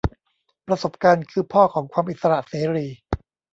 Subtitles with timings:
[0.67, 2.87] ประสบการณ์คือพ่อของความอิสระเสรี